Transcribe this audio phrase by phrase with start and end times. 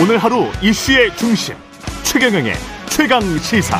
[0.00, 1.54] 오늘 하루 이슈의 중심
[2.04, 2.54] 최경영의
[2.88, 3.76] 최강 시사.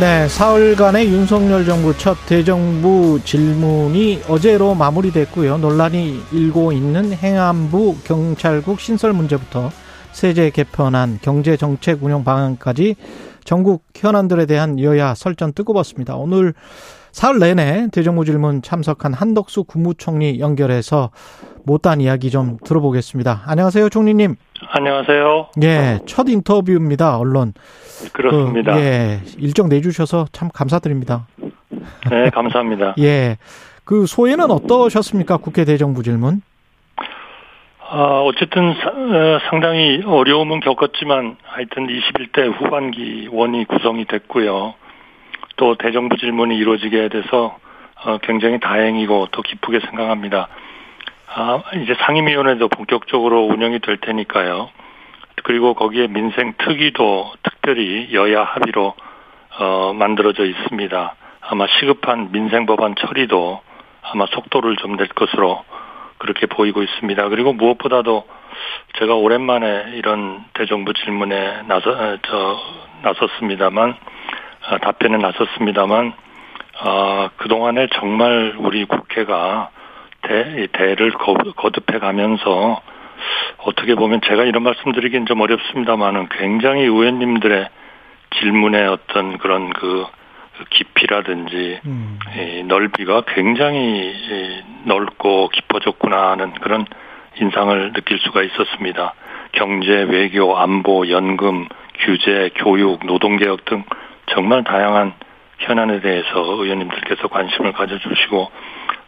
[0.00, 5.58] 네, 사흘간의 윤석열 정부 첫 대정부 질문이 어제로 마무리됐고요.
[5.58, 9.70] 논란이 일고 있는 행안부 경찰국 신설 문제부터
[10.12, 12.96] 세제 개편안, 경제 정책 운영 방안까지
[13.44, 16.16] 전국 현안들에 대한 여야 설전 뜨거웠습니다.
[16.16, 16.54] 오늘
[17.12, 21.10] 사흘 내내 대정부 질문 참석한 한덕수 국무총리 연결해서
[21.68, 23.42] 못다한 이야기 좀 들어보겠습니다.
[23.46, 24.36] 안녕하세요, 총리님.
[24.70, 25.50] 안녕하세요.
[25.62, 27.52] 예, 첫 인터뷰입니다, 언론.
[28.14, 28.74] 그렇습니다.
[28.74, 31.26] 그, 예, 일정 내주셔서 참 감사드립니다.
[32.10, 32.94] 네, 감사합니다.
[33.00, 33.36] 예.
[33.84, 35.36] 그 소회는 어떠셨습니까?
[35.36, 36.40] 국회 대정부 질문?
[37.90, 44.74] 아, 어쨌든 사, 어, 상당히 어려움은 겪었지만 하여튼 21대 후반기 원이 구성이 됐고요.
[45.56, 47.58] 또 대정부 질문이 이루어지게 돼서
[48.04, 50.48] 어, 굉장히 다행이고 또 기쁘게 생각합니다.
[51.34, 54.70] 아, 이제 상임위원회도 본격적으로 운영이 될 테니까요.
[55.44, 58.94] 그리고 거기에 민생 특위도 특별히 여야 합의로
[59.58, 61.14] 어, 만들어져 있습니다.
[61.40, 63.60] 아마 시급한 민생 법안 처리도
[64.02, 65.64] 아마 속도를 좀 낼 것으로
[66.18, 67.28] 그렇게 보이고 있습니다.
[67.28, 68.26] 그리고 무엇보다도
[68.98, 72.58] 제가 오랜만에 이런 대정부 질문에 나서 저
[73.02, 73.94] 나섰습니다만
[74.66, 76.12] 아, 답변에 나섰습니다만
[76.80, 79.70] 아, 그동안에 정말 우리 국회가
[80.28, 82.80] 대, 대를 거듭해 가면서
[83.58, 87.68] 어떻게 보면 제가 이런 말씀 드리긴 좀 어렵습니다만은 굉장히 의원님들의
[88.38, 90.06] 질문의 어떤 그런 그
[90.70, 92.18] 깊이라든지 음.
[92.36, 94.12] 이 넓이가 굉장히
[94.84, 96.84] 넓고 깊어졌구나 하는 그런
[97.40, 99.14] 인상을 느낄 수가 있었습니다.
[99.52, 101.66] 경제, 외교, 안보, 연금,
[102.00, 103.84] 규제, 교육, 노동개혁 등
[104.26, 105.14] 정말 다양한
[105.58, 108.50] 현안에 대해서 의원님들께서 관심을 가져주시고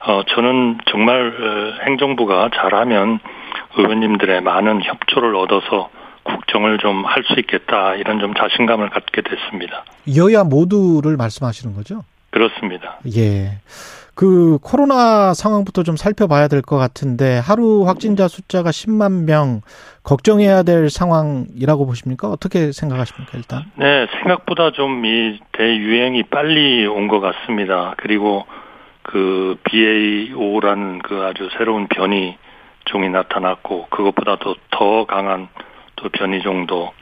[0.06, 3.18] 어 저는 정말 어, 행정부가 잘하면
[3.76, 5.90] 의원님들의 많은 협조를 얻어서
[6.24, 9.84] 국정을 좀 할 수 있겠다 이런 좀 자신감을 갖게 됐습니다.
[10.16, 12.04] 여야 모두를 말씀하시는 거죠?
[12.30, 12.98] 그렇습니다.
[13.16, 13.58] 예.
[14.14, 19.62] 그 코로나 상황부터 좀 살펴봐야 될 것 같은데 하루 확진자 숫자가 10만 명
[20.02, 22.28] 걱정해야 될 상황이라고 보십니까?
[22.28, 23.64] 어떻게 생각하십니까, 일단?
[23.76, 27.94] 네, 생각보다 좀 이 대유행이 빨리 온 것 같습니다.
[27.96, 28.44] 그리고
[29.02, 32.36] 그 BA5라는 그 아주 새로운 변이
[32.84, 35.48] 종이 나타났고 그것보다도 더 강한
[35.96, 36.92] 또 변이 종도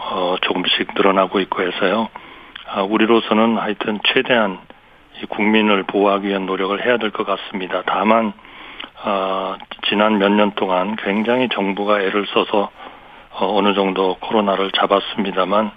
[0.00, 2.08] 어 조금씩 늘어나고 있고 해서요.
[2.70, 4.58] 아, 우리로서는 하여튼 최대한
[5.22, 7.82] 이 국민을 보호하기 위한 노력을 해야 될 것 같습니다.
[7.86, 8.32] 다만
[9.04, 9.56] 어,
[9.88, 12.70] 지난 몇 년 동안 굉장히 정부가 애를 써서
[13.32, 15.70] 어, 어느 정도 코로나를 잡았습니다만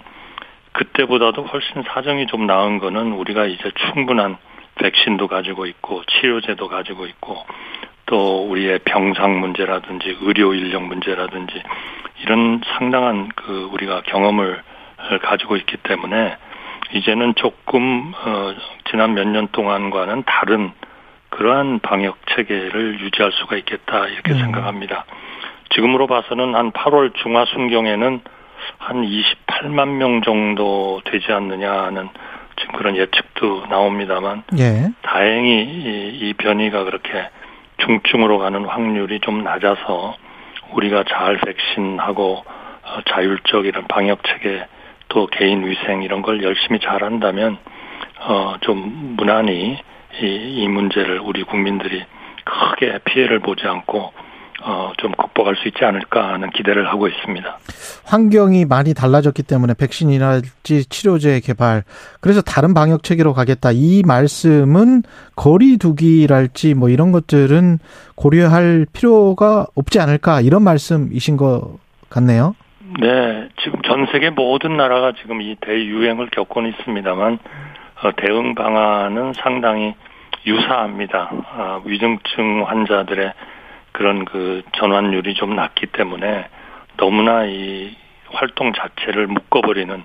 [0.72, 4.36] 그때보다도 훨씬 사정이 좀 나은 거는 우리가 이제 충분한
[4.82, 7.46] 백신도 가지고 있고 치료제도 가지고 있고
[8.06, 11.62] 또 우리의 병상 문제라든지 의료 인력 문제라든지
[12.22, 14.60] 이런 상당한 그 우리가 경험을
[15.22, 16.36] 가지고 있기 때문에
[16.94, 18.54] 이제는 조금 어
[18.90, 20.72] 지난 몇 년 동안과는 다른
[21.30, 24.38] 그러한 방역 체계를 유지할 수가 있겠다 이렇게 음.
[24.38, 25.06] 생각합니다.
[25.70, 28.20] 지금으로 봐서는 한 8월 중하순경에는
[28.78, 32.10] 한 28만 명 정도 되지 않느냐 하는
[32.56, 34.90] 지금 그런 예측도 나옵니다만 예.
[35.02, 37.28] 다행히 이, 이 변이가 그렇게
[37.78, 40.16] 중증으로 가는 확률이 좀 낮아서
[40.72, 42.44] 우리가 잘 백신하고
[42.84, 44.66] 어, 자율적 이런 방역 체계
[45.08, 47.58] 또 개인 위생 이런 걸 열심히 잘 한다면
[48.20, 49.78] 어좀 무난히
[50.20, 52.04] 이, 이 문제를 우리 국민들이
[52.44, 54.12] 크게 피해를 보지 않고 어,
[54.98, 57.58] 좀 극복할 수 있지 않을까 하는 기대를 하고 있습니다.
[58.04, 61.82] 환경이 많이 달라졌기 때문에 백신이랄지 치료제 개발,
[62.20, 63.70] 그래서 다른 방역 체계로 가겠다.
[63.72, 65.02] 이 말씀은
[65.34, 67.78] 거리 두기랄지 뭐 이런 것들은
[68.14, 71.78] 고려할 필요가 없지 않을까 이런 말씀이신 것
[72.10, 72.54] 같네요.
[73.00, 77.38] 네, 지금 전 세계 모든 나라가 지금 이 대유행을 겪고 있습니다만
[78.02, 79.94] 어, 대응 방안은 상당히
[80.44, 81.30] 유사합니다.
[81.56, 83.32] 아, 위중증 환자들의
[83.92, 86.48] 그런 그 전환율이 좀 낮기 때문에
[86.96, 87.94] 너무나 이
[88.30, 90.04] 활동 자체를 묶어버리는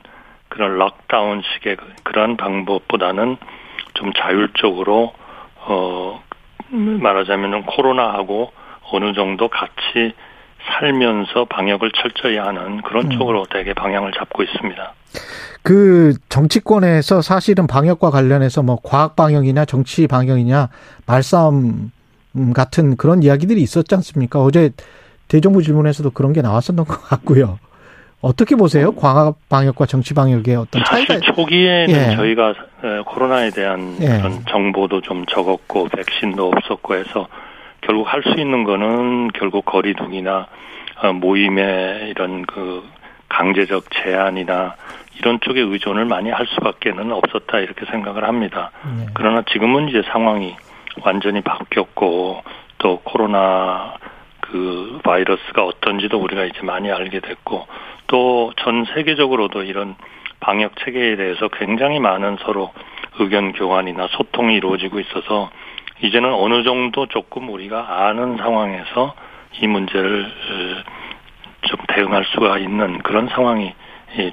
[0.49, 3.37] 그런 락다운식의 그, 그런 방법보다는
[3.93, 5.13] 좀 자율적으로
[5.59, 6.23] 어
[6.69, 8.51] 말하자면은 코로나하고
[8.91, 10.13] 어느 정도 같이
[10.67, 13.11] 살면서 방역을 철저히 하는 그런 음.
[13.11, 14.93] 쪽으로 되게 방향을 잡고 있습니다.
[15.63, 20.69] 그 정치권에서 사실은 방역과 관련해서 뭐 과학 방역이냐 정치 방역이냐
[21.05, 21.91] 말싸움
[22.53, 24.41] 같은 그런 이야기들이 있었지 않습니까?
[24.41, 24.71] 어제
[25.27, 27.59] 대정부 질문에서도 그런 게 나왔었던 것 같고요.
[28.21, 28.93] 어떻게 보세요?
[28.93, 31.13] 과학 방역과 정치 방역의 어떤 차이가?
[31.15, 32.15] 사실 초기에는 예.
[32.15, 32.53] 저희가
[33.05, 34.07] 코로나에 대한 예.
[34.17, 37.27] 그런 정보도 좀 적었고 백신도 없었고 해서
[37.81, 40.47] 결국 할 수 있는 거는 결국 거리두기나
[41.03, 42.83] 어, 모임의 이런 그
[43.29, 44.75] 강제적 제한이나
[45.19, 48.71] 이런 쪽에 의존을 많이 할 수밖에는 없었다 이렇게 생각을 합니다.
[48.97, 49.05] 네.
[49.13, 50.55] 그러나 지금은 이제 상황이
[51.03, 52.43] 완전히 바뀌었고
[52.79, 53.95] 또 코로나
[54.41, 57.67] 그 바이러스가 어떤지도 우리가 이제 많이 알게 됐고
[58.07, 59.95] 또 전 세계적으로도 이런
[60.39, 62.71] 방역 체계에 대해서 굉장히 많은 서로
[63.19, 65.49] 의견 교환이나 소통이 이루어지고 있어서
[66.01, 69.15] 이제는 어느 정도 조금 우리가 아는 상황에서
[69.61, 70.31] 이 문제를
[71.61, 73.73] 좀 대응할 수가 있는 그런 상황이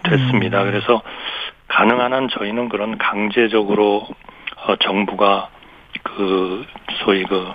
[0.03, 0.63] 됐습니다.
[0.63, 0.71] 음.
[0.71, 1.03] 그래서
[1.69, 4.07] 가능한 한 저희는 그런 강제적으로
[4.67, 5.49] 어, 정부가
[6.17, 6.65] 그
[7.05, 7.53] 소위 그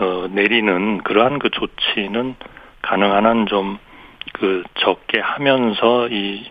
[0.00, 2.36] 어, 내리는 그러한 그 조치는
[2.82, 3.78] 가능한 한 좀
[4.32, 6.44] 그 적게 하면서 이,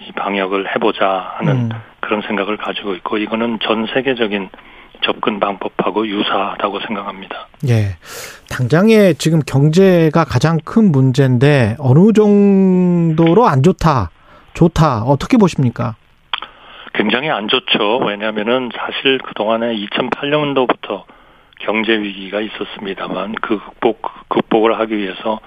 [0.00, 1.68] 이 방역을 해보자 하는 음.
[2.00, 4.48] 그런 생각을 가지고 있고 이거는 전 세계적인
[5.04, 7.48] 접근 방법하고 유사하다고 생각합니다.
[7.68, 7.96] 예.
[8.48, 14.10] 당장에 지금 경제가 가장 큰 문제인데 어느 정도로 안 좋다,
[14.54, 15.96] 좋다 어떻게 보십니까?
[16.94, 17.98] 굉장히 안 좋죠.
[17.98, 21.02] 왜냐하면은 사실 그 동안에 2008년도부터
[21.58, 25.40] 경제 위기가 있었습니다만 그 극복 극복을 하기 위해서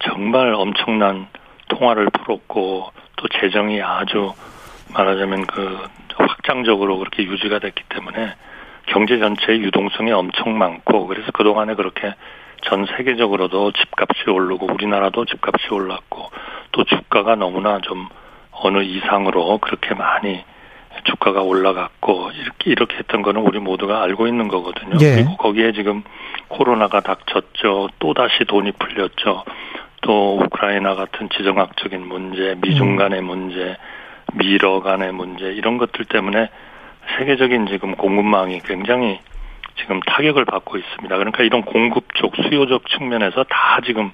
[0.00, 1.28] 정말 엄청난
[1.68, 4.32] 통화를 풀었고 또 재정이 아주
[4.92, 5.78] 말하자면 그
[6.16, 8.34] 확장적으로 그렇게 유지가 됐기 때문에
[8.86, 12.14] 경제 전체의 유동성이 엄청 많고 그래서 그동안에 그렇게
[12.62, 16.30] 전 세계적으로도 집값이 오르고 우리나라도 집값이 올랐고
[16.72, 18.08] 또 주가가 너무나 좀
[18.50, 20.42] 어느 이상으로 그렇게 많이
[21.08, 24.96] 주가가 올라갔고 이렇게 이렇게 했던 거는 우리 모두가 알고 있는 거거든요.
[25.00, 25.16] 예.
[25.16, 26.02] 그리고 거기에 지금
[26.48, 27.88] 코로나가 닥쳤죠.
[27.98, 29.44] 또 다시 돈이 풀렸죠.
[30.02, 32.96] 또 우크라이나 같은 지정학적인 문제, 미중 음.
[32.96, 33.76] 간의 문제,
[34.34, 36.48] 미러 간의 문제 이런 것들 때문에
[37.16, 39.18] 세계적인 지금 공급망이 굉장히
[39.76, 41.16] 지금 타격을 받고 있습니다.
[41.16, 44.12] 그러니까 이런 공급 쪽, 수요 적 측면에서 다 지금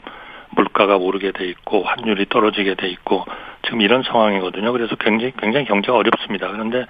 [0.55, 3.25] 물가가 오르게 돼 있고 환율이 떨어지게 돼 있고
[3.62, 4.73] 지금 이런 상황이거든요.
[4.73, 6.49] 그래서 굉장히 굉장히 경제가 어렵습니다.
[6.51, 6.87] 그런데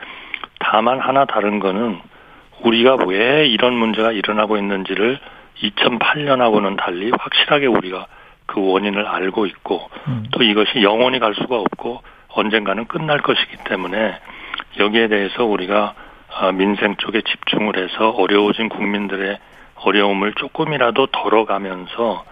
[0.61, 1.99] 다만 하나 다른 거는
[2.63, 5.19] 우리가 왜 이런 문제가 일어나고 있는지를
[5.63, 8.07] 2008년하고는 달리 확실하게 우리가
[8.47, 10.25] 그 원인을 알고 있고 음.
[10.33, 14.19] 또 이것이 영원히 갈 수가 없고 언젠가는 끝날 것이기 때문에
[14.79, 15.95] 여기에 대해서 우리가
[16.41, 19.39] 어, 민생 쪽에 집중을 해서 어려워진 국민들의
[19.77, 22.25] 어려움을 조금이라도 덜어가면서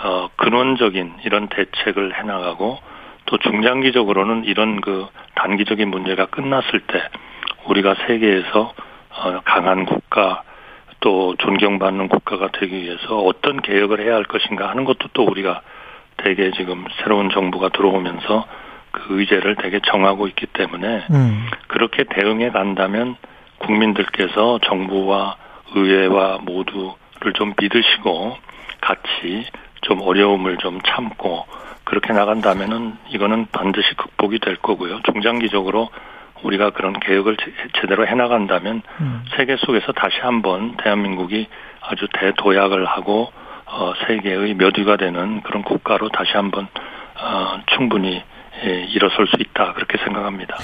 [0.00, 2.78] 어, 근원적인 이런 대책을 해나가고
[3.26, 7.02] 또 중장기적으로는 이런 그 단기적인 문제가 끝났을 때
[7.66, 8.72] 우리가 세계에서
[9.10, 10.42] 어, 강한 국가
[11.00, 15.62] 또 존경받는 국가가 되기 위해서 어떤 개혁을 해야 할 것인가 하는 것도 또 우리가
[16.16, 18.46] 되게 지금 새로운 정부가 들어오면서
[18.92, 21.46] 그 의제를 되게 정하고 있기 때문에 음.
[21.66, 23.16] 그렇게 대응해 간다면
[23.58, 25.36] 국민들께서 정부와
[25.74, 28.36] 의회와 모두를 좀 믿으시고
[28.80, 29.46] 같이
[29.82, 31.46] 좀 어려움을 좀 참고
[31.84, 35.00] 그렇게 나간다면은 이거는 반드시 극복이 될 거고요.
[35.02, 35.90] 중장기적으로
[36.42, 37.36] 우리가 그런 개혁을
[37.80, 39.24] 제대로 해나간다면 음.
[39.36, 41.46] 세계 속에서 다시 한번 대한민국이
[41.80, 43.32] 아주 대도약을 하고
[43.66, 46.68] 어, 세계의 몇 위가 되는 그런 국가로 다시 한번
[47.20, 48.22] 어, 충분히
[48.64, 50.56] 예, 일어설 수 있다 그렇게 생각합니다.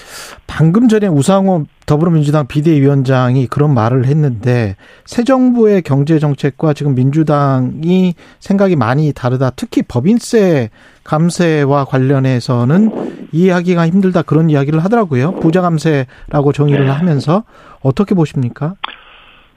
[0.58, 4.74] 방금 전에 우상호 더불어민주당 비대위원장이 그런 말을 했는데
[5.04, 9.50] 새 정부의 경제 정책과 지금 민주당이 생각이 많이 다르다.
[9.50, 10.70] 특히 법인세
[11.04, 15.36] 감세와 관련해서는 이해하기가 힘들다 그런 이야기를 하더라고요.
[15.36, 16.90] 부자 감세라고 정의를 네.
[16.90, 17.44] 하면서
[17.80, 18.74] 어떻게 보십니까?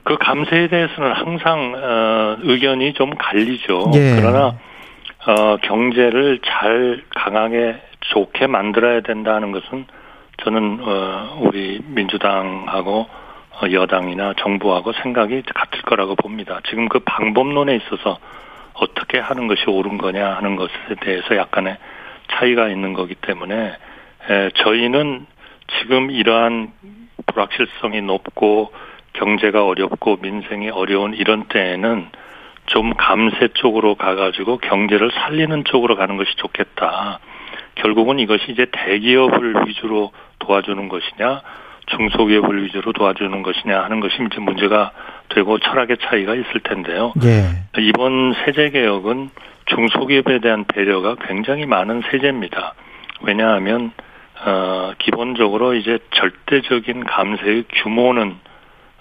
[0.03, 3.89] 그 감세에 대해서는 항상 어, 의견이 좀 갈리죠.
[3.95, 4.17] 예.
[4.19, 4.55] 그러나
[5.25, 9.85] 어, 경제를 잘 강하게 좋게 만들어야 된다는 것은
[10.37, 13.07] 저는 어 우리 민주당하고
[13.61, 16.59] 어, 여당이나 정부하고 생각이 같을 거라고 봅니다.
[16.67, 18.17] 지금 그 방법론에 있어서
[18.73, 21.77] 어떻게 하는 것이 옳은 거냐 하는 것에 대해서 약간의
[22.31, 23.75] 차이가 있는 거기 때문에
[24.29, 25.25] 에, 저희는
[25.79, 26.71] 지금 이러한
[27.27, 28.71] 불확실성이 높고
[29.13, 32.09] 경제가 어렵고 민생이 어려운 이런 때에는
[32.67, 37.19] 좀 감세 쪽으로 가가지고 경제를 살리는 쪽으로 가는 것이 좋겠다.
[37.75, 41.41] 결국은 이것이 이제 대기업을 위주로 도와주는 것이냐,
[41.87, 44.91] 중소기업을 위주로 도와주는 것이냐 하는 것이 이제 문제가
[45.29, 47.13] 되고 철학의 차이가 있을 텐데요.
[47.23, 47.81] 예.
[47.81, 49.29] 이번 세제 개혁은
[49.65, 52.73] 중소기업에 대한 배려가 굉장히 많은 세제입니다.
[53.21, 53.91] 왜냐하면
[54.43, 58.35] 어 기본적으로 이제 절대적인 감세의 규모는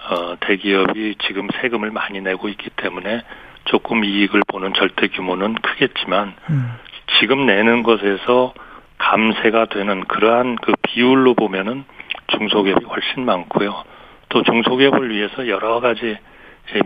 [0.08, 3.22] 어 대기업이 지금 세금을 많이 내고 있기 때문에
[3.64, 6.72] 조금 이익을 보는 절대 규모는 크겠지만 음.
[7.20, 8.54] 지금 내는 것에서
[8.98, 11.84] 감세가 되는 그러한 그 비율로 보면은
[12.28, 13.84] 중소기업이 훨씬 많고요.
[14.30, 16.16] 또 중소기업을 위해서 여러 가지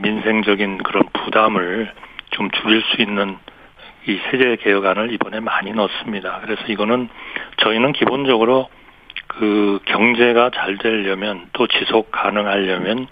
[0.01, 1.93] 민생적인 그런 부담을
[2.31, 3.37] 좀 줄일 수 있는
[4.07, 6.41] 이 세제 개혁안을 이번에 많이 넣습니다.
[6.43, 7.09] 그래서 이거는
[7.59, 8.69] 저희는 기본적으로
[9.29, 13.07] 그 경제가 잘 되려면 또 지속 가능하려면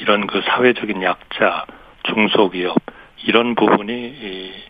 [0.00, 1.64] 이런 그 사회적인 약자,
[2.04, 2.76] 중소기업
[3.24, 4.69] 이런 부분이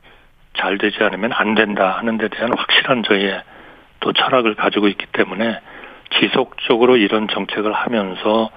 [0.60, 3.42] 잘 되지 않으면 안 된다 하는 데 대한 확실한 저희의
[4.00, 5.60] 또 철학을 가지고 있기 때문에
[6.20, 8.50] 지속적으로 이런 정책을 하면서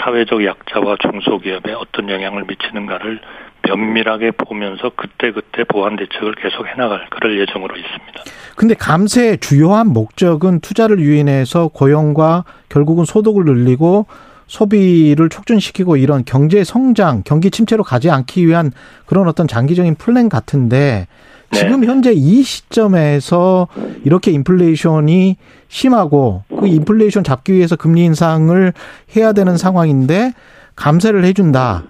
[0.00, 3.20] 사회적 약자와 중소기업에 어떤 영향을 미치는가를
[3.68, 8.24] 면밀하게 보면서 그때그때 보완 대책을 계속 해나갈 그럴 예정으로 있습니다.
[8.56, 14.06] 근데 감세의 주요한 목적은 투자를 유인해서 고용과 결국은 소득을 늘리고
[14.52, 18.70] 소비를 촉진시키고 이런 경제 성장, 경기 침체로 가지 않기 위한
[19.06, 21.06] 그런 어떤 장기적인 플랜 같은데
[21.52, 21.58] 네.
[21.58, 23.68] 지금 현재 이 시점에서
[24.04, 28.74] 이렇게 인플레이션이 심하고 그 인플레이션 잡기 위해서 금리 인상을
[29.16, 30.34] 해야 되는 상황인데
[30.76, 31.84] 감세를 해준다.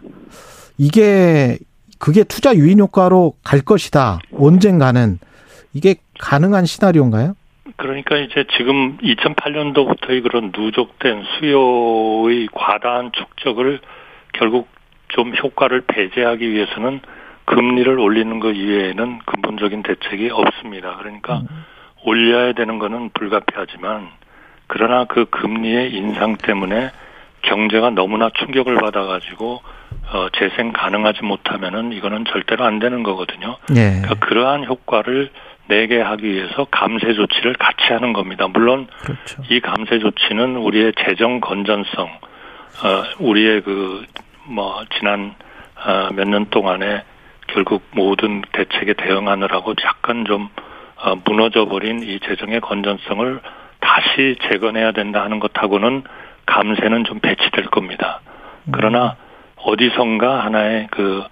[0.79, 1.59] 이게
[1.99, 4.21] 그게 투자 유인 효과로 갈 것이다.
[4.39, 5.19] 언젠가는
[5.75, 7.35] 이게 가능한 시나리오인가요?
[7.83, 13.81] 그러니까 이제 지금 2008년도부터의 그런 누적된 수요의 과다한 축적을
[14.35, 14.69] 결국
[15.09, 17.01] 좀 효과를 배제하기 위해서는
[17.45, 20.97] 금리를 올리는 것 이외에는 근본적인 대책이 없습니다.
[20.99, 21.65] 그러니까 음.
[22.05, 24.09] 올려야 되는 거는 불가피하지만
[24.69, 26.93] 그러나 그 금리의 인상 때문에
[27.43, 29.61] 경제가 너무나 충격을 받아가지고
[30.13, 33.57] 어, 재생 가능하지 못하면은 이거는 절대로 안 되는 거거든요.
[33.69, 34.01] 네.
[34.03, 35.31] 그러니까 그러한 효과를
[35.73, 38.47] 내게 하기 위해서 감세 조치를 같이 하는 겁니다.
[38.49, 39.43] 물론 그렇죠.
[39.49, 44.05] 이 감세 조치는 우리의 재정 건전성, 어, 우리의 그
[44.47, 45.35] 뭐 지난
[45.87, 47.05] 어, 몇 년 동안에
[47.49, 50.49] 결국 모든 대책에 대응하느라고 약간 좀
[50.97, 53.41] 어, 무너져 버린 이 재정의 건전성을
[53.81, 56.05] 다시 재건해야 된다 하는 것하고는
[56.47, 58.21] 감세는 좀 배치될 겁니다.
[58.73, 59.17] 그러나
[59.57, 61.25] 어디선가 하나의 그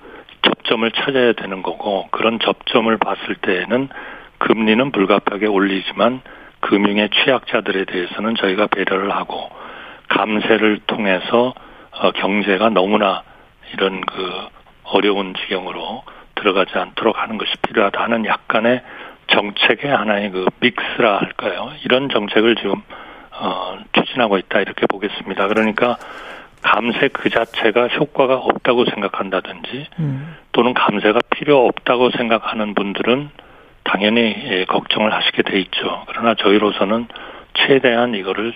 [0.42, 3.88] 접점을 찾아야 되는 거고 그런 접점을 봤을 때에는
[4.40, 6.20] 금리는 불가피하게 올리지만
[6.60, 9.50] 금융의 취약자들에 대해서는 저희가 배려를 하고
[10.08, 11.54] 감세를 통해서
[11.92, 13.22] 어, 경제가 너무나
[13.72, 14.32] 이런 그
[14.84, 16.02] 어려운 지경으로
[16.34, 18.82] 들어가지 않도록 하는 것이 필요하다 하는 약간의
[19.28, 21.70] 정책의 하나의 그 믹스라 할까요?
[21.84, 22.82] 이런 정책을 지금
[23.32, 25.48] 어, 추진하고 있다 이렇게 보겠습니다.
[25.48, 25.96] 그러니까
[26.62, 30.36] 감세 그 자체가 효과가 없다고 생각한다든지 음.
[30.52, 33.30] 또는 감세가 필요 없다고 생각하는 분들은
[33.84, 36.04] 당연히 예, 걱정을 하시게 돼 있죠.
[36.08, 37.06] 그러나 저희로서는
[37.54, 38.54] 최대한 이거를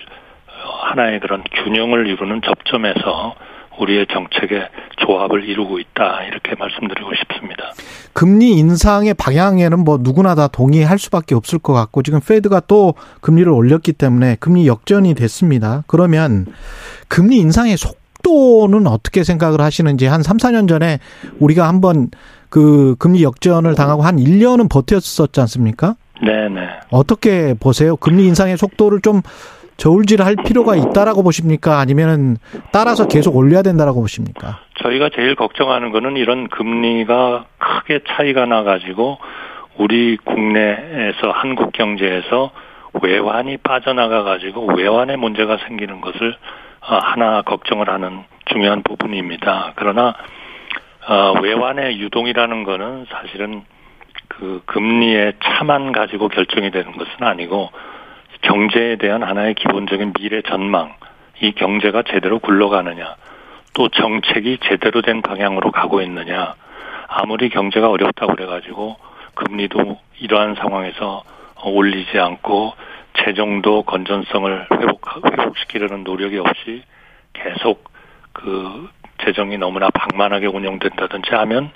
[0.81, 3.35] 하나의 그런 균형을 이루는 접점에서
[3.79, 7.73] 우리의 정책의 조합을 이루고 있다 이렇게 말씀드리고 싶습니다.
[8.13, 13.51] 금리 인상의 방향에는 뭐 누구나 다 동의할 수밖에 없을 것 같고 지금 페드가 또 금리를
[13.51, 15.83] 올렸기 때문에 금리 역전이 됐습니다.
[15.87, 16.45] 그러면
[17.09, 20.97] 금리 인상의 속 도는 어떻게 생각을 하시는지 한 3, 4년 전에
[21.39, 22.09] 우리가 한번
[22.49, 25.95] 그 금리 역전을 당하고 한 1년은 버텼었지 않습니까?
[26.23, 26.67] 네네.
[26.89, 27.95] 어떻게 보세요?
[27.95, 29.21] 금리 인상의 속도를 좀
[29.77, 31.79] 저울질할 필요가 있다라고 보십니까?
[31.79, 32.37] 아니면
[32.71, 34.59] 따라서 계속 올려야 된다라고 보십니까?
[34.81, 39.17] 저희가 제일 걱정하는 거는 이런 금리가 크게 차이가 나가지고
[39.77, 42.51] 우리 국내에서 한국 경제에서
[43.03, 49.73] 외환이 빠져나가 가지고 외환에 문제가 생기는 것을 어, 하나 걱정을 하는 중요한 부분입니다.
[49.75, 50.13] 그러나
[51.07, 53.63] 어, 외환의 유동이라는 거는 사실은
[54.27, 57.71] 그 금리의 차만 가지고 결정이 되는 것은 아니고
[58.41, 60.93] 경제에 대한 하나의 기본적인 미래 전망,
[61.41, 63.15] 이 경제가 제대로 굴러가느냐,
[63.73, 66.55] 또 정책이 제대로 된 방향으로 가고 있느냐,
[67.07, 68.97] 아무리 경제가 어렵다고 그래가지고
[69.35, 71.23] 금리도 이러한 상황에서
[71.63, 72.73] 올리지 않고
[73.25, 76.83] 재정도 건전성을 회복, 회복시키려는 노력이 없이
[77.33, 77.89] 계속
[78.33, 78.87] 그
[79.23, 81.71] 재정이 너무나 방만하게 운영된다든지 하면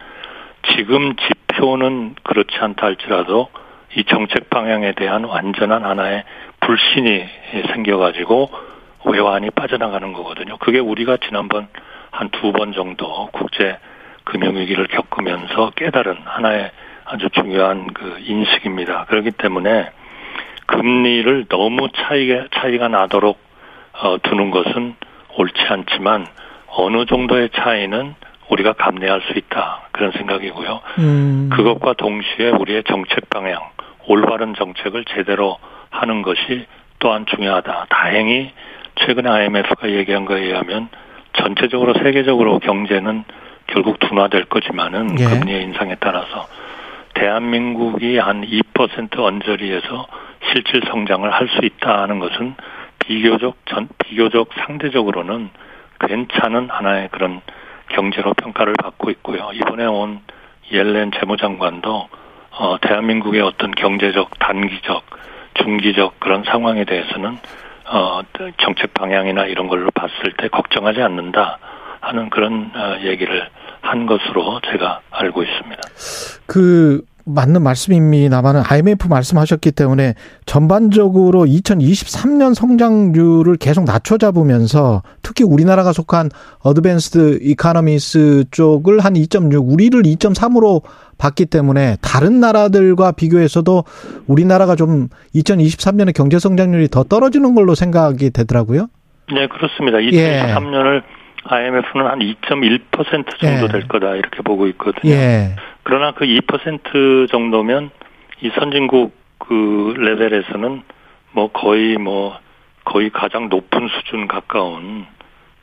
[0.75, 3.49] 지금 지표는 그렇지 않다 할지라도
[3.95, 6.23] 이 정책 방향에 대한 완전한 하나의
[6.59, 7.25] 불신이
[7.73, 8.49] 생겨가지고
[9.05, 10.57] 외환이 빠져나가는 거거든요.
[10.57, 11.67] 그게 우리가 지난번
[12.11, 13.77] 한 두 번 정도 국제
[14.25, 16.69] 금융위기를 겪으면서 깨달은 하나의
[17.05, 19.05] 아주 중요한 그 인식입니다.
[19.05, 19.89] 그렇기 때문에
[20.69, 23.39] 금리를 너무 차이가, 차이가 나도록
[24.01, 24.95] 어, 두는 것은
[25.35, 26.27] 옳지 않지만
[26.67, 28.13] 어느 정도의 차이는
[28.49, 29.87] 우리가 감내할 수 있다.
[29.91, 30.81] 그런 생각이고요.
[30.99, 31.49] 음.
[31.51, 33.59] 그것과 동시에 우리의 정책 방향,
[34.07, 35.57] 올바른 정책을 제대로
[35.89, 36.67] 하는 것이
[36.99, 37.87] 또한 중요하다.
[37.89, 38.51] 다행히
[38.95, 40.89] 최근에 IMF가 얘기한 거에 의하면
[41.33, 43.23] 전체적으로 세계적으로 경제는
[43.67, 45.25] 결국 둔화될 거지만은 예.
[45.25, 46.47] 금리의 인상에 따라서
[47.15, 50.07] 대한민국이 한 2% 언저리에서
[50.51, 52.55] 실질 성장을 할 수 있다는 것은
[52.99, 55.49] 비교적 전 비교적 상대적으로는
[56.01, 57.41] 괜찮은 하나의 그런
[57.89, 59.49] 경제로 평가를 받고 있고요.
[59.53, 60.19] 이번에 온
[60.71, 62.09] 옐렌 재무장관도
[62.51, 65.03] 어, 대한민국의 어떤 경제적, 단기적,
[65.55, 67.37] 중기적 그런 상황에 대해서는
[67.91, 68.21] 어,
[68.61, 71.57] 정책 방향이나 이런 걸로 봤을 때 걱정하지 않는다
[72.01, 73.49] 하는 그런 어, 얘기를
[73.81, 75.81] 한 것으로 제가 알고 있습니다.
[76.47, 86.29] 그 맞는 말씀입니다만은 IMF 말씀하셨기 때문에 전반적으로 2023년 성장률을 계속 낮춰 잡으면서 특히 우리나라가 속한
[86.59, 90.81] 어드밴스드 이카노미스 쪽을 한 2.6, 우리를 2.3으로
[91.17, 93.83] 봤기 때문에 다른 나라들과 비교해서도
[94.27, 98.87] 우리나라가 좀 2023년에 경제 성장률이 더 떨어지는 걸로 생각이 되더라고요.
[99.33, 99.97] 네, 그렇습니다.
[99.99, 101.19] 2023년을 예.
[101.43, 103.67] IMF는 한 2.1% 정도 예.
[103.67, 105.11] 될 거다 이렇게 보고 있거든요.
[105.11, 105.55] 예.
[105.89, 107.89] 그러나 그 2% 정도면
[108.41, 110.83] 이 선진국 그 레벨에서는
[111.31, 112.37] 뭐 거의 뭐
[112.85, 115.07] 거의 가장 높은 수준 가까운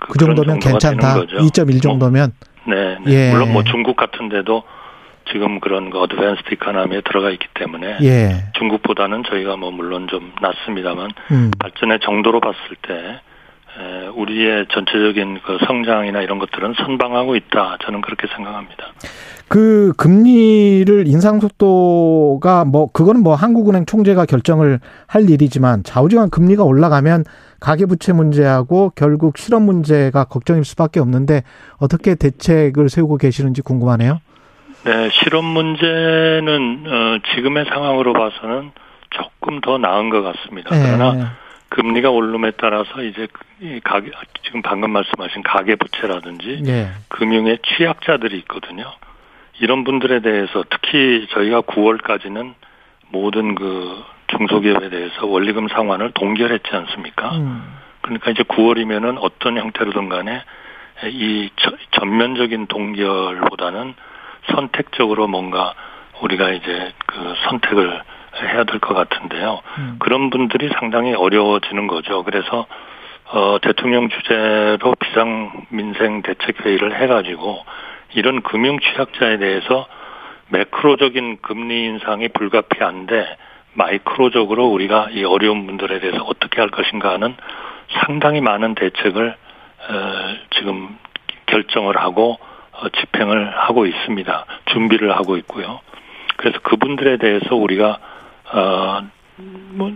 [0.00, 1.14] 그, 그 정도면 괜찮다.
[1.14, 2.32] 2.1 정도면.
[2.64, 3.12] 뭐, 네, 네.
[3.12, 3.30] 예.
[3.30, 4.64] 물론 뭐 중국 같은 데도
[5.30, 8.46] 지금 그런 그 어드밴스드 이카나미에 들어가 있기 때문에 예.
[8.58, 11.52] 중국보다는 저희가 뭐 물론 좀 낮습니다만 음.
[11.60, 13.20] 발전의 정도로 봤을 때
[14.16, 17.78] 우리의 전체적인 그 성장이나 이런 것들은 선방하고 있다.
[17.82, 18.92] 저는 그렇게 생각합니다.
[19.48, 27.24] 그 금리를 인상 속도가 뭐 그거는 뭐 한국은행 총재가 결정을 할 일이지만 좌우지간 금리가 올라가면
[27.60, 31.42] 가계부채 문제하고 결국 실업 문제가 걱정일 수밖에 없는데
[31.78, 34.20] 어떻게 대책을 세우고 계시는지 궁금하네요.
[34.84, 38.72] 네, 실업 문제는 어, 지금의 상황으로 봐서는
[39.10, 40.70] 조금 더 나은 것 같습니다.
[40.70, 40.82] 네.
[40.84, 41.32] 그러나
[41.68, 43.26] 금리가 오름에 따라서 이제
[43.60, 44.10] 이 가계
[44.44, 46.90] 지금 방금 말씀하신 가계 부채라든지 네.
[47.08, 48.84] 금융의 취약자들이 있거든요.
[49.60, 52.54] 이런 분들에 대해서 특히 저희가 9월까지는
[53.08, 57.36] 모든 그 중소기업에 대해서 원리금 상환을 동결했지 않습니까?
[57.36, 57.78] 음.
[58.02, 60.42] 그러니까 이제 9월이면은 어떤 형태로든 간에
[61.04, 61.50] 이
[61.92, 63.94] 전면적인 동결보다는
[64.52, 65.74] 선택적으로 뭔가
[66.20, 68.02] 우리가 이제 그 선택을
[68.44, 69.60] 해야 될 것 같은데요.
[69.78, 69.96] 음.
[69.98, 72.22] 그런 분들이 상당히 어려워지는 거죠.
[72.24, 72.66] 그래서
[73.28, 77.64] 어 대통령 주재로 비상 민생 대책 회의를 해가지고
[78.14, 79.86] 이런 금융 취약자에 대해서
[80.48, 83.36] 매크로적인 금리 인상이 불가피한데
[83.74, 87.34] 마이크로적으로 우리가 이 어려운 분들에 대해서 어떻게 할 것인가 하는
[88.04, 89.34] 상당히 많은 대책을
[89.88, 90.96] 어, 지금
[91.46, 92.38] 결정을 하고
[92.72, 94.46] 어, 집행을 하고 있습니다.
[94.66, 95.80] 준비를 하고 있고요.
[96.36, 97.98] 그래서 그분들에 대해서 우리가
[98.56, 99.92] 어뭐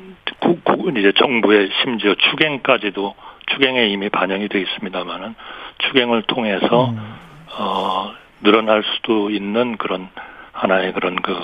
[0.99, 3.15] 이제 정부의 심지어 추경까지도
[3.47, 5.35] 추경에 이미 반영이 되어 있습니다만은
[5.79, 7.17] 추경을 통해서 음.
[7.59, 10.09] 어 늘어날 수도 있는 그런
[10.53, 11.35] 하나의 그런 그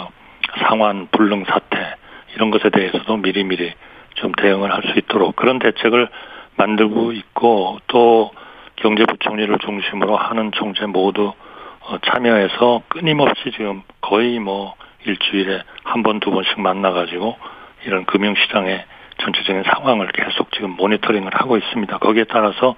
[0.69, 1.97] 상환 불능 사태
[2.35, 3.73] 이런 것에 대해서도 미리미리
[4.15, 6.09] 좀 대응을 할 수 있도록 그런 대책을
[6.57, 8.31] 만들고 있고 또
[8.77, 11.33] 경제부총리를 중심으로 하는 총재 모두
[11.81, 14.75] 어, 참여해서 끊임없이 지금 거의 뭐
[15.07, 17.37] 일주일에 한 번, 두 번씩 만나가지고
[17.87, 18.85] 이런 금융시장의
[19.19, 21.99] 전체적인 상황을 계속 지금 모니터링을 하고 있습니다.
[21.99, 22.75] 거기에 따라서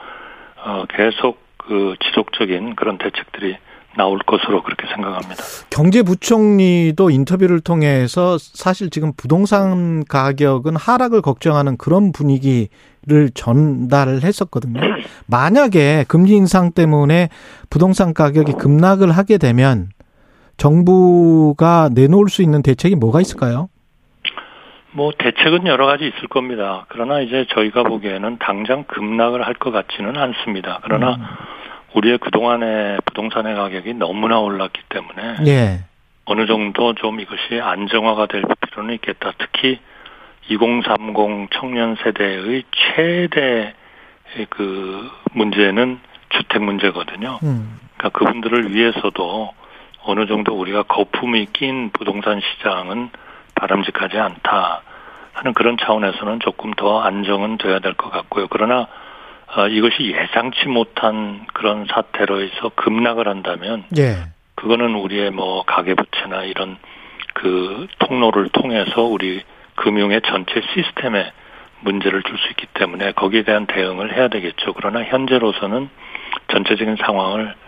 [0.65, 3.57] 어, 계속 그 지속적인 그런 대책들이
[3.97, 5.43] 나올 것으로 그렇게 생각합니다.
[5.71, 14.81] 경제부총리도 인터뷰를 통해서 사실 지금 부동산 가격은 하락을 걱정하는 그런 분위기를 전달을 했었거든요.
[15.27, 17.29] 만약에 금리 인상 때문에
[17.71, 19.89] 부동산 가격이 급락을 하게 되면
[20.59, 23.69] 정부가 내놓을 수 있는 대책이 뭐가 있을까요?
[24.93, 26.85] 뭐 대책은 여러 가지 있을 겁니다.
[26.89, 30.81] 그러나 이제 저희가 보기에는 당장 급락을 할 것 같지는 않습니다.
[30.83, 31.23] 그러나 음.
[31.95, 35.81] 우리의 그동안의 부동산의 가격이 너무나 올랐기 때문에 예.
[36.27, 39.33] 어느 정도 좀 이것이 안정화가 될 필요는 있겠다.
[39.39, 39.79] 특히
[40.51, 43.75] 2030 청년 세대의 최대
[44.51, 45.99] 그 문제는
[46.31, 47.39] 주택 문제거든요.
[47.43, 47.79] 음.
[47.97, 49.53] 그러니까 그분들을 위해서도
[50.05, 53.11] 어느 정도 우리가 거품이 낀 부동산 시장은
[53.55, 54.83] 바람직하지 않다
[55.33, 58.47] 하는 그런 차원에서는 조금 더 안정은 돼야 될 것 같고요.
[58.49, 58.87] 그러나
[59.57, 64.17] 어, 이것이 예상치 못한 그런 사태로 해서 급락을 한다면 예.
[64.57, 66.77] 그거는 우리의 뭐 가계부채나 이런
[67.35, 69.43] 그 통로를 통해서 우리
[69.77, 71.33] 금융의 전체 시스템에
[71.81, 74.73] 문제를 줄 수 있기 때문에 거기에 대한 대응을 해야 되겠죠.
[74.75, 75.89] 그러나 현재로서는
[76.53, 77.68] 전체적인 상황을 어,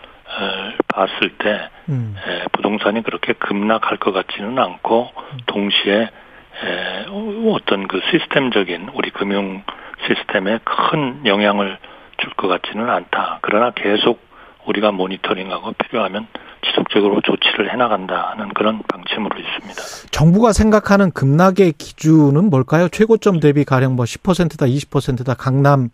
[0.87, 2.15] 봤을 때 음.
[2.27, 5.09] 에, 부동산이 그렇게 급락할 것 같지는 않고
[5.47, 7.05] 동시에 에,
[7.49, 9.63] 어떤 그 시스템적인 우리 금융
[10.07, 11.77] 시스템에 큰 영향을
[12.17, 13.39] 줄 것 같지는 않다.
[13.41, 14.19] 그러나 계속
[14.67, 16.27] 우리가 모니터링하고 필요하면
[16.63, 19.81] 지속적으로 조치를 해나간다는 그런 방침으로 있습니다.
[20.11, 22.87] 정부가 생각하는 급락의 기준은 뭘까요?
[22.89, 25.89] 최고점 대비 가령 뭐 10%다, 20%다, 강남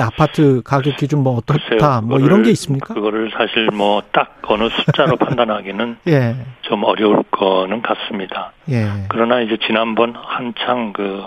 [0.00, 2.92] 아파트 가격 기준 뭐 어떻다 뭐 이런 게 있습니까?
[2.94, 6.34] 그거를 사실 뭐 딱 어느 숫자로 판단하기는 예.
[6.62, 8.52] 좀 어려울 거는 같습니다.
[8.70, 8.86] 예.
[9.08, 11.26] 그러나 이제 지난번 한창 그,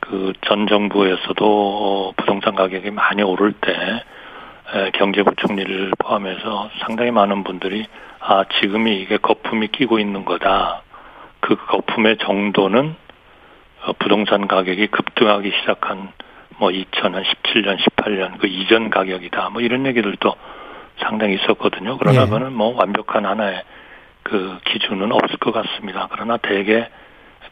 [0.00, 7.86] 그 전 정부에서도 어, 부동산 가격이 많이 오를 때 에, 경제부총리를 포함해서 상당히 많은 분들이
[8.20, 10.82] 아, 지금이 이게 거품이 끼고 있는 거다.
[11.40, 12.94] 그 거품의 정도는
[13.84, 16.08] 어, 부동산 가격이 급등하기 시작한
[16.58, 19.50] 뭐 2017년, 18년 그 이전 가격이다.
[19.50, 20.34] 뭐 이런 얘기들도
[21.00, 21.98] 상당히 있었거든요.
[21.98, 22.48] 그러나 예.
[22.50, 23.62] 뭐 완벽한 하나의
[24.22, 26.08] 그 기준은 없을 것 같습니다.
[26.10, 26.88] 그러나 대개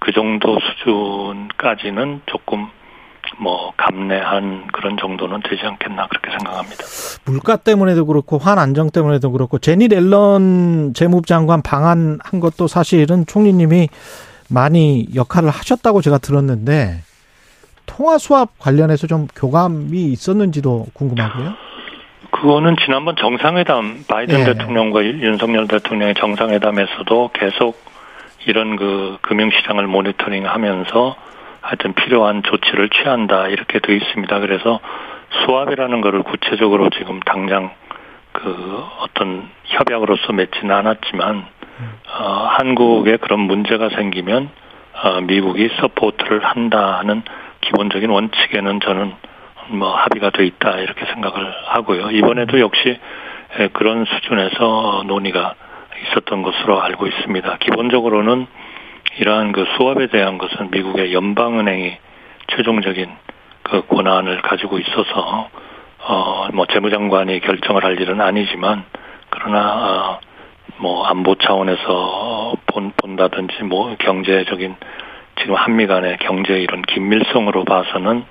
[0.00, 2.68] 그 정도 수준까지는 조금
[3.38, 6.84] 뭐 감내한 그런 정도는 되지 않겠나 그렇게 생각합니다.
[7.26, 13.88] 물가 때문에도 그렇고 환 안정 때문에도 그렇고 제니 렐런 재무부 장관 방한한 것도 사실은 총리님이
[14.50, 17.02] 많이 역할을 하셨다고 제가 들었는데
[17.86, 21.54] 통화 수합 관련해서 좀 교감이 있었는지도 궁금하고요.
[22.30, 24.44] 그거는 지난번 정상회담 바이든 예.
[24.44, 27.78] 대통령과 윤석열 대통령의 정상회담에서도 계속
[28.46, 31.16] 이런 그 금융시장을 모니터링하면서
[31.60, 34.40] 하여튼 필요한 조치를 취한다 이렇게 돼 있습니다.
[34.40, 34.80] 그래서
[35.44, 37.70] swap이라는 거를 구체적으로 지금 당장
[38.32, 41.46] 그 어떤 협약으로서 맺지는 않았지만
[42.18, 44.50] 어, 한국에 그런 문제가 생기면
[45.02, 47.22] 어, 미국이 support를 한다 하는
[47.64, 49.14] 기본적인 원칙에는 저는
[49.70, 52.10] 뭐 합의가 돼 있다 이렇게 생각을 하고요.
[52.10, 52.98] 이번에도 역시
[53.58, 55.54] 에, 그런 수준에서 논의가
[56.02, 57.56] 있었던 것으로 알고 있습니다.
[57.58, 58.46] 기본적으로는
[59.18, 61.96] 이러한 그 수합에 대한 것은 미국의 연방은행이
[62.48, 63.10] 최종적인
[63.62, 65.48] 그 권한을 가지고 있어서
[66.06, 68.84] 어 뭐 재무장관이 결정을 할 일은 아니지만
[69.30, 70.34] 그러나 어
[70.78, 74.74] 뭐 안보 차원에서 본 본다든지 뭐 경제적인
[75.40, 78.24] 지금 한미 간의 경제 이런 긴밀성으로 봐서는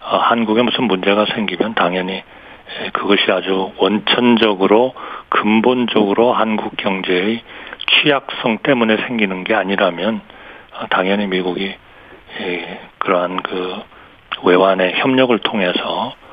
[0.00, 4.94] 어, 한국에 무슨 문제가 생기면 당연히 에, 그것이 아주 원천적으로
[5.28, 7.42] 근본적으로 한국 경제의
[7.90, 10.20] 취약성 때문에 생기는 게 아니라면
[10.74, 11.74] 어, 당연히 미국이
[12.40, 13.82] 에, 그러한 그
[14.42, 16.27] 외환의 협력을 통해서 어,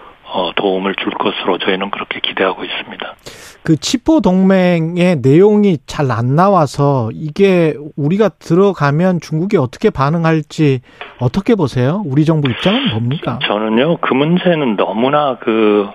[0.56, 3.16] 도움을 줄 것으로 저희는 그렇게 기대하고 있습니다.
[3.64, 10.82] 그 치포 동맹의 내용이 잘 안 나와서 이게 우리가 들어가면 중국이 어떻게 반응할지
[11.20, 12.04] 어떻게 보세요?
[12.06, 13.40] 우리 정부 입장은 뭡니까?
[13.44, 15.90] 저는요 그 문제는 너무나 그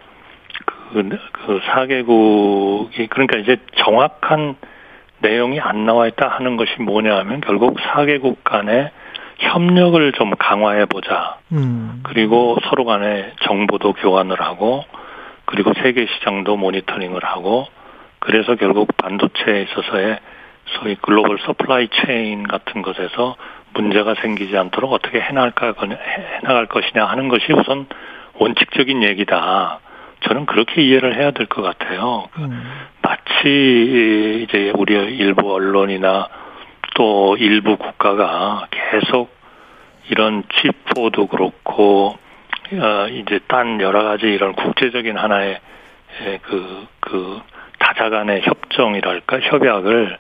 [0.93, 1.09] 그,
[1.47, 4.57] 그 4개국이, 그러니까 이제 정확한
[5.21, 8.91] 내용이 안 나와 있다 하는 것이 뭐냐 하면 결국 4개국 간의
[9.41, 11.39] 협력을 좀 강화해 보자.
[11.53, 12.01] 음.
[12.05, 14.85] 그리고 서로 간에 정보도 교환을 하고,
[15.47, 17.67] 그리고 세계 시장도 모니터링을 하고,
[18.21, 20.19] 그래서 결국 반도체에 있어서의
[20.67, 23.37] 소위 global supply chain 같은 것에서
[23.73, 25.75] 문제가 생기지 않도록 어떻게 해나갈까,
[26.43, 27.87] 해나갈 것이냐 하는 것이 우선
[28.35, 29.81] 원칙적인 얘기다.
[30.23, 32.29] 저는 그렇게 이해를 해야 될 것 같아요.
[32.39, 32.63] 음.
[33.03, 36.29] 마치 이제 우리 일부 언론이나
[37.01, 39.31] 또 일부 국가가 계속
[40.11, 42.19] 이런 치포도 그렇고
[42.75, 45.61] 어 이제 딴 여러 가지 이런 국제적인 하나의
[46.43, 47.41] 그그 그
[47.79, 50.19] 다자간의 협정이랄까 협약을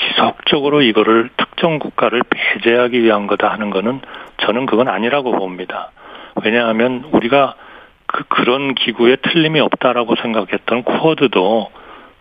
[0.00, 4.00] 지속적으로 이거를 특정 국가를 배제하기 위한 거다 하는 거는
[4.38, 5.90] 저는 그건 아니라고 봅니다.
[6.42, 7.54] 왜냐하면 우리가
[8.06, 11.70] 그 그런 기구에 틀림이 없다라고 생각했던 쿼드도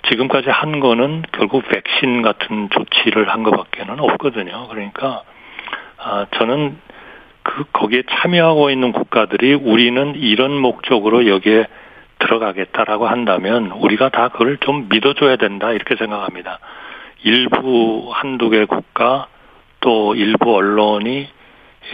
[0.09, 4.67] 지금까지 한 거는 결국 백신 같은 조치를 한 것밖에는 없거든요.
[4.69, 5.23] 그러니까
[5.97, 6.77] 아 저는
[7.43, 11.67] 그 거기에 참여하고 있는 국가들이 우리는 이런 목적으로 여기에
[12.19, 16.59] 들어가겠다라고 한다면 우리가 다 그걸 좀 믿어줘야 된다 이렇게 생각합니다.
[17.23, 19.27] 일부 한두 개 국가
[19.79, 21.27] 또 일부 언론이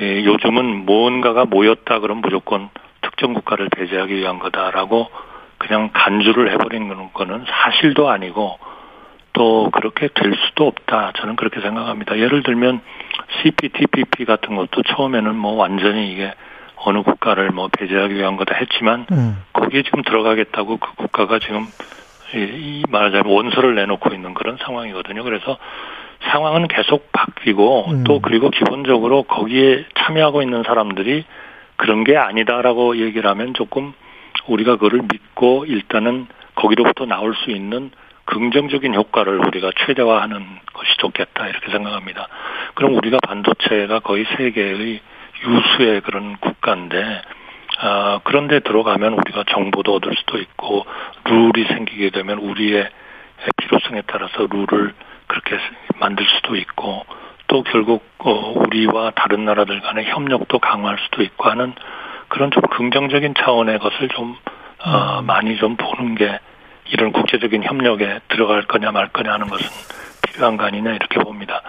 [0.01, 2.69] 예, 요즘은 무언가가 모였다 그러면 무조건
[3.01, 5.09] 특정 국가를 배제하기 위한 거다라고
[5.67, 8.59] 그냥 간주를 해버리는 거는 사실도 아니고
[9.31, 11.13] 또 그렇게 될 수도 없다.
[11.17, 12.17] 저는 그렇게 생각합니다.
[12.17, 12.81] 예를 들면
[13.41, 16.33] CPTPP 같은 것도 처음에는 뭐 완전히 이게
[16.75, 19.41] 어느 국가를 뭐 배제하기 위한 거다 했지만 음.
[19.53, 21.65] 거기에 지금 들어가겠다고 그 국가가 지금
[22.35, 25.23] 이 말하자면 원서를 내놓고 있는 그런 상황이거든요.
[25.23, 25.57] 그래서
[26.31, 28.03] 상황은 계속 바뀌고 음.
[28.03, 31.25] 또 그리고 기본적으로 거기에 참여하고 있는 사람들이
[31.75, 33.93] 그런 게 아니다라고 얘기를 하면 조금
[34.47, 37.91] 우리가 그거를 믿고 일단은 거기로부터 나올 수 있는
[38.25, 42.27] 긍정적인 효과를 우리가 최대화하는 것이 좋겠다 이렇게 생각합니다.
[42.75, 45.01] 그럼 우리가 반도체가 거의 세계의
[45.45, 47.21] 유수의 그런 국가인데
[47.79, 50.85] 아, 그런데 들어가면 우리가 정보도 얻을 수도 있고
[51.25, 52.89] 룰이 생기게 되면 우리의
[53.57, 54.93] 필요성에 따라서 룰을
[55.27, 55.57] 그렇게
[55.99, 57.05] 만들 수도 있고
[57.47, 61.73] 또 결국 어, 우리와 다른 나라들 간의 협력도 강화할 수도 있고 하는
[62.33, 64.35] 그런 좀 긍정적인 차원의 것을 좀
[64.83, 66.39] 어, 많이 좀 보는 게
[66.89, 69.69] 이런 국제적인 협력에 들어갈 거냐 말 거냐 하는 것은
[70.23, 71.61] 필요한 거 아니냐 이렇게 봅니다.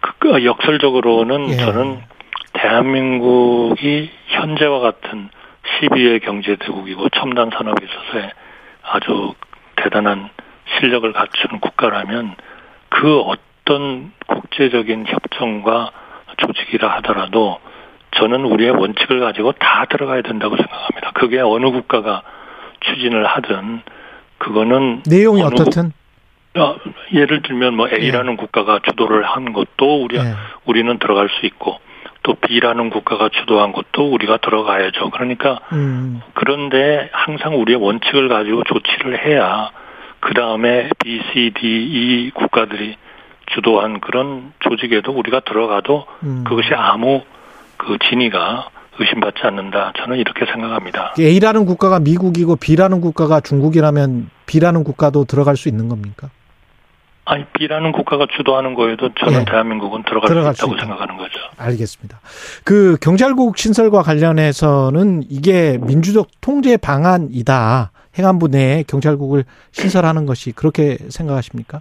[0.00, 1.56] 그, 그 역설적으로는 예.
[1.56, 2.02] 저는
[2.52, 5.30] 대한민국이 현재와 같은
[5.80, 8.30] 12의 경제대국이고 첨단 산업에 있어서의
[8.82, 9.32] 아주
[9.76, 10.28] 대단한
[10.78, 12.36] 실력을 갖춘 국가라면
[12.90, 15.92] 그 어떤 국제적인 협정과
[16.36, 17.58] 조직이라 하더라도
[18.16, 21.12] 저는 우리의 원칙을 가지고 다 들어가야 된다고 생각합니다.
[21.14, 22.22] 그게 어느 국가가
[22.80, 23.82] 추진을 하든
[24.38, 25.92] 그거는 내용이 어떻든
[26.56, 26.76] 어,
[27.12, 30.34] 예를 들면 뭐 A라는 국가가 주도를 한 것도 우리 예.
[30.66, 31.80] 우리는 들어갈 수 있고
[32.22, 35.10] 또 B라는 국가가 주도한 것도 우리가 들어가야죠.
[35.10, 39.70] 그러니까 음, 그런데 항상 우리의 원칙을 가지고 조치를 해야
[40.20, 42.96] 그 다음에 B, C, D, E 국가들이
[43.46, 46.44] 주도한 그런 조직에도 우리가 들어가도 음.
[46.46, 47.22] 그것이 아무
[47.86, 48.68] 그 진위가
[48.98, 49.92] 의심받지 않는다.
[49.98, 51.14] 저는 이렇게 생각합니다.
[51.18, 56.30] A라는 국가가 미국이고 B라는 국가가 중국이라면 B라는 국가도 들어갈 수 있는 겁니까?
[57.26, 59.44] 아니 B라는 국가가 주도하는 거에도 저는 예.
[59.46, 60.82] 대한민국은 들어갈 들어갈 수수 있다고 있다.
[60.84, 61.38] 생각하는 거죠.
[61.56, 62.20] 알겠습니다.
[62.64, 67.92] 그 경찰국 신설과 관련해서는 이게 민주적 통제 방안이다.
[68.18, 71.80] 행안부 내에 경찰국을 신설하는 것이 그렇게 생각하십니까?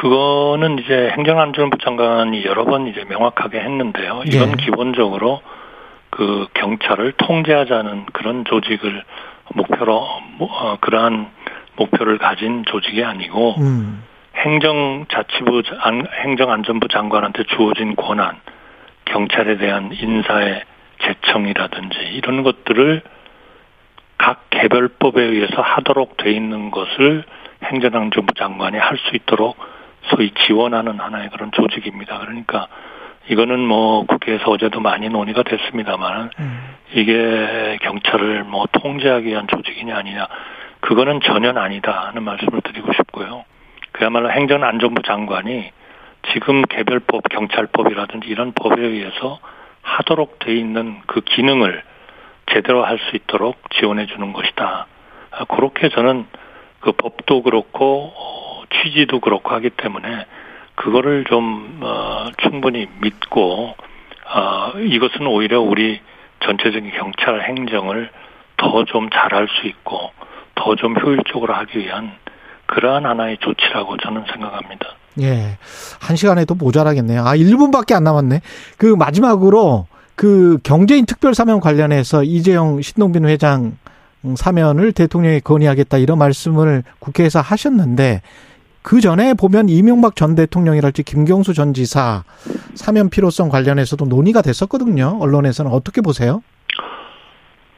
[0.00, 4.22] 그거는 이제 행정안전부 장관이 여러 번 이제 명확하게 했는데요.
[4.24, 4.64] 이건 예.
[4.64, 5.42] 기본적으로
[6.08, 9.04] 그 경찰을 통제하자는 그런 조직을
[9.52, 10.08] 목표로
[10.38, 11.28] 뭐, 어, 그러한
[11.76, 14.02] 목표를 가진 조직이 아니고 음,
[14.36, 18.40] 행정자치부 안- 행정안전부 장관한테 주어진 권한,
[19.04, 20.62] 경찰에 대한 인사의
[21.02, 23.02] 제청이라든지 이런 것들을
[24.16, 27.24] 각 개별법에 의해서 하도록 돼 있는 것을
[27.64, 29.58] 행정안전부 장관이 할 수 있도록
[30.04, 32.18] 소위 지원하는 하나의 그런 조직입니다.
[32.18, 32.68] 그러니까
[33.28, 36.74] 이거는 뭐 국회에서 어제도 많이 논의가 됐습니다만 음.
[36.94, 40.26] 이게 경찰을 뭐 통제하기 위한 조직이냐 아니냐
[40.80, 43.44] 그거는 전혀 아니다 하는 말씀을 드리고 싶고요.
[43.92, 45.70] 그야말로 행정안전부 장관이
[46.32, 49.38] 지금 개별법 경찰법이라든지 이런 법에 의해서
[49.82, 51.82] 하도록 돼 있는 그 기능을
[52.52, 54.86] 제대로 할 수 있도록 지원해 주는 것이다.
[55.30, 56.26] 아, 그렇게 저는
[56.80, 58.39] 그 법도 그렇고 어,
[58.70, 60.26] 취지도 그렇고 하기 때문에
[60.76, 63.74] 그거를 좀 어, 충분히 믿고
[64.32, 66.00] 어, 이것은 오히려 우리
[66.44, 68.10] 전체적인 경찰 행정을
[68.56, 70.10] 더 좀 잘할 수 있고
[70.54, 72.12] 더 좀 효율적으로 하기 위한
[72.66, 74.86] 그러한 하나의 조치라고 저는 생각합니다.
[75.20, 75.58] 예.
[76.00, 77.22] 한 시간에도 모자라겠네요.
[77.22, 78.40] 아, 1분밖에 안 남았네.
[78.78, 83.76] 그 마지막으로 그 경제인 특별 사면 관련해서 이재용 신동빈 회장
[84.36, 88.20] 사면을 대통령이 건의하겠다 이런 말씀을 국회에서 하셨는데
[88.82, 92.24] 그 전에 보면 이명박 전 대통령이랄지 김경수 전 지사
[92.74, 95.18] 사면 필요성 관련해서도 논의가 됐었거든요.
[95.20, 96.42] 언론에서는 어떻게 보세요?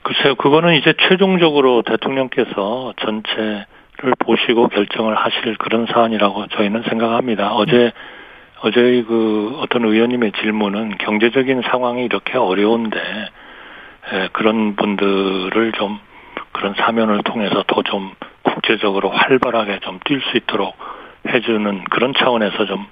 [0.02, 7.52] 글쎄요, 그거는 이제 최종적으로 대통령께서 전체를 보시고 결정을 하실 그런 사안이라고 저희는 생각합니다.
[7.54, 7.92] 어제,
[8.60, 15.98] 어제 그 어떤 의원님의 질문은 경제적인 상황이 이렇게 어려운데, 에, 그런 분들을 좀
[16.52, 18.10] 그런 사면을 통해서 더좀
[18.66, 20.76] 국제적으로 활발하게 좀 뛸 수 있도록
[21.28, 22.86] 해주는 그런 차원에서 좀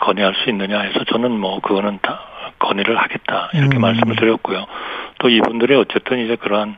[0.00, 2.20] 건의할 수 있느냐 해서 저는 뭐 그거는 다
[2.58, 3.80] 건의를 하겠다 이렇게 음.
[3.80, 4.66] 말씀을 드렸고요.
[5.18, 6.76] 또 이분들이 어쨌든 이제 그러한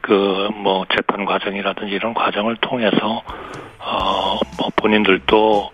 [0.00, 3.22] 그 뭐 재판 과정이라든지 이런 과정을 통해서
[3.78, 5.70] 어뭐 본인들도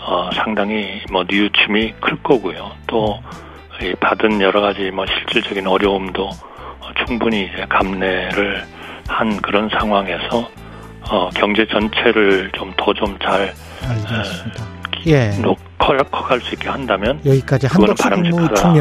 [0.00, 2.72] 어 상당히 뭐 뉘우침이 클 거고요.
[2.88, 3.20] 또
[3.80, 8.64] 이 받은 여러 가지 뭐 실질적인 어려움도 어, 충분히 이제 감내를
[9.06, 10.50] 한 그런 상황에서
[11.10, 14.64] 어 경제 전체를 좀 더 좀 잘 알겠습니다.
[15.06, 15.30] 예.
[16.10, 18.74] 커갈 수 있게 한다면 여기까지 한덕수 바람직하다.